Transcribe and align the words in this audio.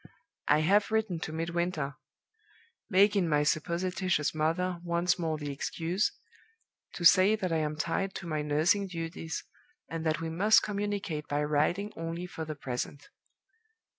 I 0.47 0.61
have 0.61 0.89
written 0.89 1.19
to 1.19 1.31
Midwinter 1.31 1.93
making 2.89 3.29
my 3.29 3.43
supposititious 3.43 4.33
mother 4.33 4.79
once 4.83 5.19
more 5.19 5.37
the 5.37 5.51
excuse 5.51 6.11
to 6.93 7.05
say 7.05 7.35
that 7.35 7.51
I 7.53 7.57
am 7.57 7.75
tied 7.75 8.15
to 8.15 8.27
my 8.27 8.41
nursing 8.41 8.87
duties, 8.87 9.43
and 9.91 10.03
that 10.07 10.19
we 10.19 10.29
must 10.31 10.63
communicate 10.63 11.27
by 11.27 11.43
writing 11.43 11.93
only 11.95 12.25
for 12.25 12.45
the 12.45 12.55
present. 12.55 13.09